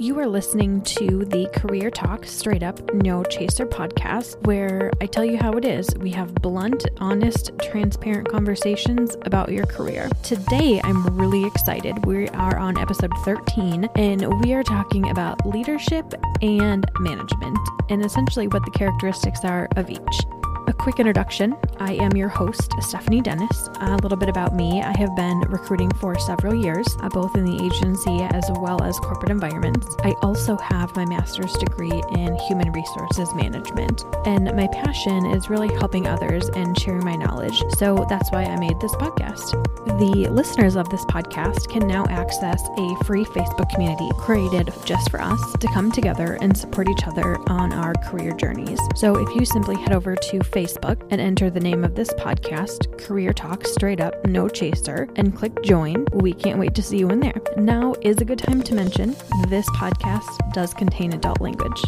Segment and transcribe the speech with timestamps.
[0.00, 5.24] You are listening to the Career Talk Straight Up No Chaser podcast, where I tell
[5.24, 5.88] you how it is.
[5.96, 10.08] We have blunt, honest, transparent conversations about your career.
[10.22, 12.06] Today, I'm really excited.
[12.06, 17.58] We are on episode 13, and we are talking about leadership and management,
[17.90, 20.37] and essentially what the characteristics are of each.
[20.78, 23.68] Quick introduction I am your host, Stephanie Dennis.
[23.80, 27.44] A little bit about me I have been recruiting for several years, uh, both in
[27.44, 29.94] the agency as well as corporate environments.
[30.02, 35.68] I also have my master's degree in human resources management, and my passion is really
[35.76, 37.62] helping others and sharing my knowledge.
[37.76, 39.52] So that's why I made this podcast.
[39.98, 45.20] The listeners of this podcast can now access a free Facebook community created just for
[45.20, 48.80] us to come together and support each other on our career journeys.
[48.94, 50.67] So if you simply head over to Facebook
[51.10, 55.62] and enter the name of this podcast, Career Talk Straight Up No Chaser, and click
[55.62, 56.06] join.
[56.12, 57.40] We can't wait to see you in there.
[57.56, 59.16] Now is a good time to mention
[59.48, 61.82] this podcast does contain adult language.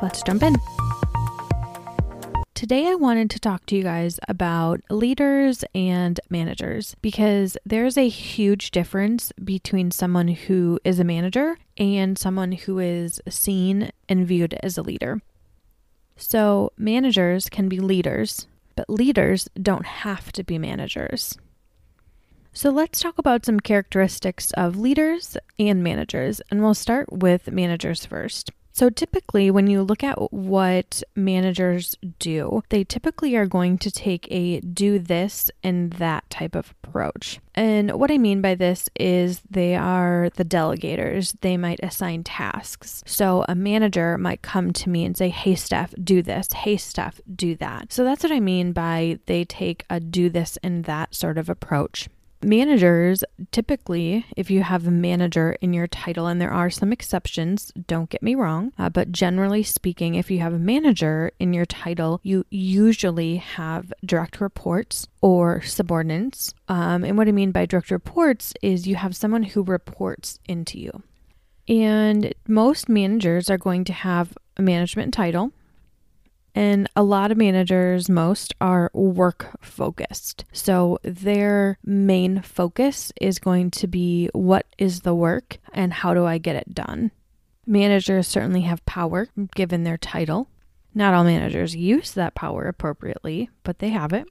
[0.00, 0.56] Let's jump in.
[2.54, 8.08] Today, I wanted to talk to you guys about leaders and managers because there's a
[8.08, 14.54] huge difference between someone who is a manager and someone who is seen and viewed
[14.62, 15.20] as a leader.
[16.24, 21.36] So, managers can be leaders, but leaders don't have to be managers.
[22.52, 28.06] So, let's talk about some characteristics of leaders and managers, and we'll start with managers
[28.06, 28.52] first.
[28.72, 34.26] So, typically, when you look at what managers do, they typically are going to take
[34.30, 37.38] a do this and that type of approach.
[37.54, 41.36] And what I mean by this is they are the delegators.
[41.42, 43.02] They might assign tasks.
[43.06, 46.52] So, a manager might come to me and say, Hey, Steph, do this.
[46.52, 47.92] Hey, Steph, do that.
[47.92, 51.48] So, that's what I mean by they take a do this and that sort of
[51.48, 52.08] approach.
[52.44, 57.72] Managers, typically, if you have a manager in your title, and there are some exceptions,
[57.86, 61.66] don't get me wrong, uh, but generally speaking, if you have a manager in your
[61.66, 66.52] title, you usually have direct reports or subordinates.
[66.68, 70.80] Um, and what I mean by direct reports is you have someone who reports into
[70.80, 71.02] you.
[71.68, 75.52] And most managers are going to have a management title.
[76.54, 80.44] And a lot of managers, most are work focused.
[80.52, 86.26] So their main focus is going to be what is the work and how do
[86.26, 87.10] I get it done.
[87.66, 90.48] Managers certainly have power given their title.
[90.94, 94.28] Not all managers use that power appropriately, but they have it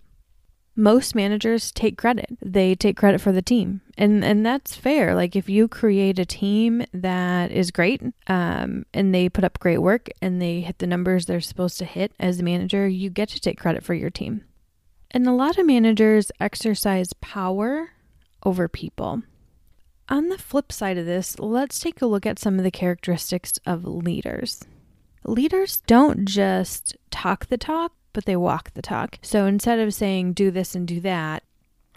[0.75, 2.29] most managers take credit.
[2.41, 3.81] They take credit for the team.
[3.97, 5.15] And and that's fair.
[5.15, 9.79] Like if you create a team that is great, um, and they put up great
[9.79, 13.29] work and they hit the numbers they're supposed to hit as a manager, you get
[13.29, 14.43] to take credit for your team.
[15.11, 17.91] And a lot of managers exercise power
[18.43, 19.23] over people.
[20.07, 23.53] On the flip side of this, let's take a look at some of the characteristics
[23.65, 24.63] of leaders.
[25.23, 29.17] Leaders don't just talk the talk, but they walk the talk.
[29.21, 31.43] So instead of saying do this and do that,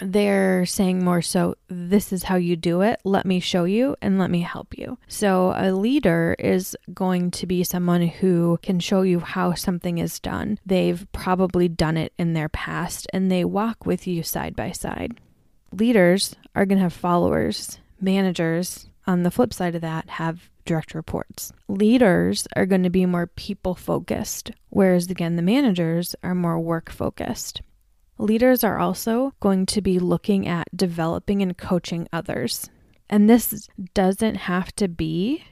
[0.00, 3.00] they're saying more so, this is how you do it.
[3.04, 4.98] Let me show you and let me help you.
[5.06, 10.18] So, a leader is going to be someone who can show you how something is
[10.18, 10.58] done.
[10.66, 15.20] They've probably done it in their past and they walk with you side by side.
[15.70, 20.94] Leaders are going to have followers, managers, on the flip side of that, have direct
[20.94, 21.52] reports.
[21.68, 26.90] Leaders are going to be more people focused, whereas again, the managers are more work
[26.90, 27.60] focused.
[28.18, 32.70] Leaders are also going to be looking at developing and coaching others.
[33.10, 35.44] And this doesn't have to be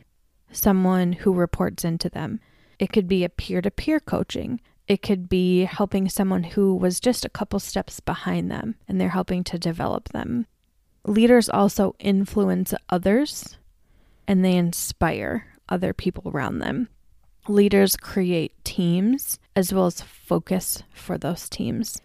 [0.51, 2.41] someone who reports into them.
[2.79, 4.61] It could be a peer to peer coaching.
[4.89, 9.09] It could be helping someone who was just a couple steps behind them and they're
[9.11, 10.47] helping to develop them.
[11.05, 13.57] Leaders also influence others
[14.29, 16.89] and they inspire other people around them.
[17.49, 22.01] Leaders create teams as well as focus for those teams.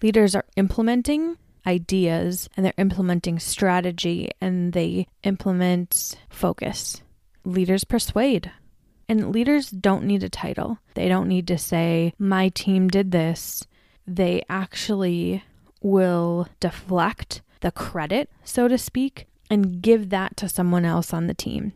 [0.00, 1.36] Leaders are implementing
[1.66, 7.02] ideas and they're implementing strategy and they implement focus.
[7.44, 8.50] Leaders persuade.
[9.10, 10.78] And leaders don't need a title.
[10.94, 13.64] They don't need to say, my team did this.
[14.06, 15.44] They actually
[15.82, 21.34] will deflect the credit, so to speak, and give that to someone else on the
[21.34, 21.72] team.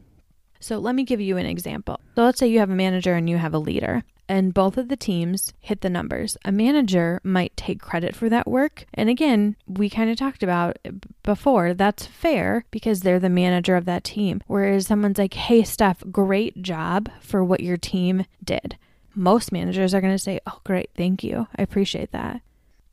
[0.61, 1.99] So let me give you an example.
[2.15, 4.89] So let's say you have a manager and you have a leader, and both of
[4.89, 6.37] the teams hit the numbers.
[6.45, 8.87] A manager might take credit for that work.
[8.95, 10.79] And again, we kind of talked about
[11.25, 14.41] before, that's fair because they're the manager of that team.
[14.47, 18.77] Whereas someone's like, hey, Steph, great job for what your team did.
[19.15, 21.49] Most managers are going to say, oh, great, thank you.
[21.57, 22.41] I appreciate that.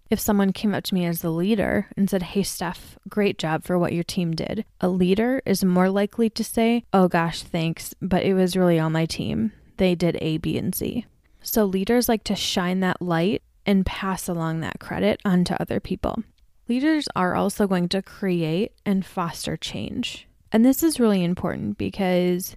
[0.10, 3.64] If someone came up to me as the leader and said, Hey, Steph, great job
[3.64, 7.94] for what your team did, a leader is more likely to say, Oh gosh, thanks,
[8.02, 9.52] but it was really on my team.
[9.78, 11.06] They did A, B, and C.
[11.42, 16.24] So leaders like to shine that light and pass along that credit onto other people.
[16.68, 20.28] Leaders are also going to create and foster change.
[20.52, 22.56] And this is really important because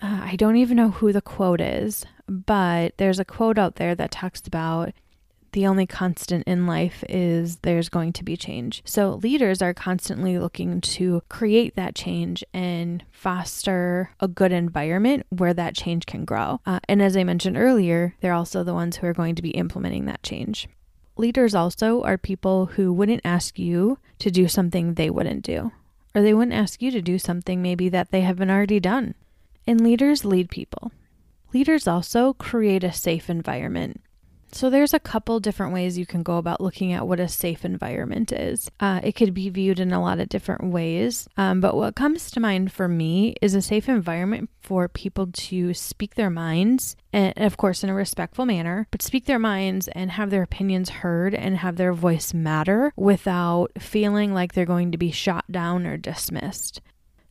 [0.00, 3.94] uh, I don't even know who the quote is, but there's a quote out there
[3.96, 4.92] that talks about
[5.52, 8.82] the only constant in life is there's going to be change.
[8.84, 15.54] So leaders are constantly looking to create that change and foster a good environment where
[15.54, 16.60] that change can grow.
[16.66, 19.50] Uh, and as I mentioned earlier, they're also the ones who are going to be
[19.50, 20.68] implementing that change.
[21.16, 25.70] Leaders also are people who wouldn't ask you to do something they wouldn't do,
[26.14, 29.14] or they wouldn't ask you to do something maybe that they haven't already done.
[29.66, 30.90] And leaders lead people.
[31.52, 34.00] Leaders also create a safe environment.
[34.54, 37.64] So, there's a couple different ways you can go about looking at what a safe
[37.64, 38.70] environment is.
[38.78, 42.30] Uh, it could be viewed in a lot of different ways, um, but what comes
[42.32, 47.32] to mind for me is a safe environment for people to speak their minds, and
[47.36, 51.34] of course, in a respectful manner, but speak their minds and have their opinions heard
[51.34, 55.96] and have their voice matter without feeling like they're going to be shot down or
[55.96, 56.82] dismissed.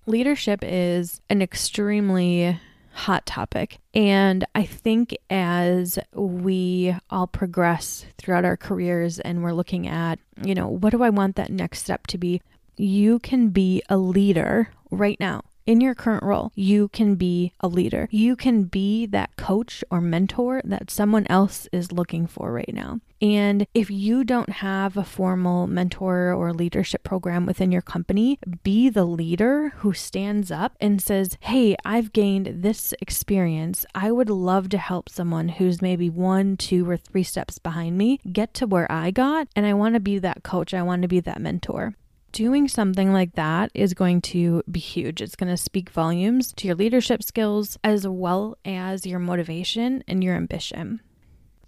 [0.08, 2.60] Leadership is an extremely
[2.94, 3.80] hot topic.
[3.94, 10.56] And I think as we all progress throughout our careers and we're looking at, you
[10.56, 12.42] know, what do I want that next step to be?
[12.78, 17.68] You can be a leader right now in your current role, you can be a
[17.68, 18.08] leader.
[18.12, 23.00] You can be that coach or mentor that someone else is looking for right now.
[23.22, 28.90] And if you don't have a formal mentor or leadership program within your company, be
[28.90, 33.86] the leader who stands up and says, Hey, I've gained this experience.
[33.94, 38.19] I would love to help someone who's maybe one, two, or three steps behind me
[38.31, 39.48] get to where I got.
[39.56, 40.74] And I want to be that coach.
[40.74, 41.94] I want to be that mentor
[42.31, 45.22] doing something like that is going to be huge.
[45.22, 50.24] It's going to speak volumes to your leadership skills as well as your motivation and
[50.24, 51.01] your ambition.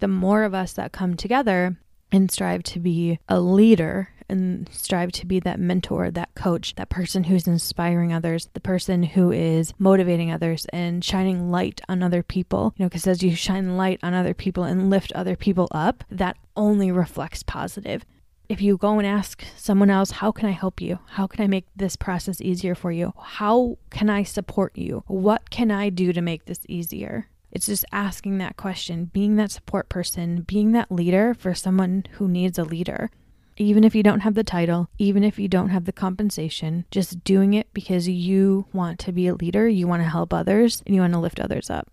[0.00, 1.76] The more of us that come together
[2.12, 6.88] and strive to be a leader and strive to be that mentor, that coach, that
[6.88, 12.22] person who's inspiring others, the person who is motivating others and shining light on other
[12.22, 12.72] people.
[12.76, 16.04] You know, because as you shine light on other people and lift other people up,
[16.10, 18.04] that only reflects positive
[18.48, 20.98] if you go and ask someone else, how can I help you?
[21.10, 23.14] How can I make this process easier for you?
[23.18, 25.02] How can I support you?
[25.06, 27.28] What can I do to make this easier?
[27.50, 32.28] It's just asking that question, being that support person, being that leader for someone who
[32.28, 33.10] needs a leader.
[33.56, 37.22] Even if you don't have the title, even if you don't have the compensation, just
[37.22, 40.94] doing it because you want to be a leader, you want to help others, and
[40.94, 41.88] you want to lift others up.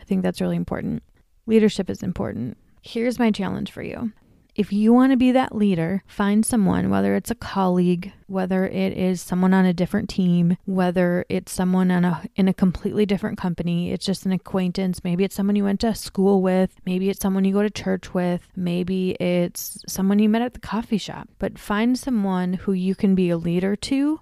[0.00, 1.04] I think that's really important.
[1.46, 2.58] Leadership is important.
[2.82, 4.12] Here's my challenge for you
[4.58, 8.92] if you want to be that leader, find someone, whether it's a colleague, whether it
[8.98, 13.38] is someone on a different team, whether it's someone on a in a completely different
[13.38, 17.20] company, it's just an acquaintance, maybe it's someone you went to school with, maybe it's
[17.20, 21.28] someone you go to church with, maybe it's someone you met at the coffee shop.
[21.38, 24.20] But find someone who you can be a leader to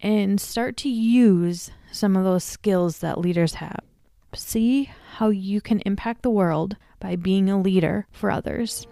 [0.00, 3.84] and start to use some of those skills that leaders have.
[4.34, 8.88] See how you can impact the world by being a leader for others.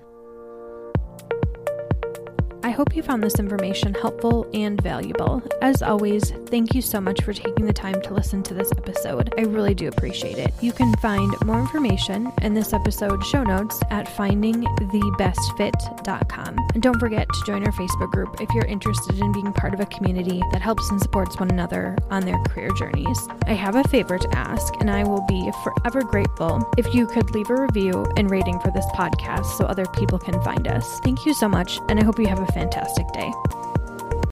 [2.74, 5.40] I hope you found this information helpful and valuable.
[5.62, 9.32] As always, thank you so much for taking the time to listen to this episode.
[9.38, 10.52] I really do appreciate it.
[10.60, 16.58] You can find more information in this episode show notes at findingthebestfit.com.
[16.74, 19.78] And don't forget to join our Facebook group if you're interested in being part of
[19.78, 23.28] a community that helps and supports one another on their career journeys.
[23.46, 27.30] I have a favor to ask, and I will be forever grateful if you could
[27.36, 30.98] leave a review and rating for this podcast so other people can find us.
[31.04, 33.30] Thank you so much, and I hope you have a fantastic day.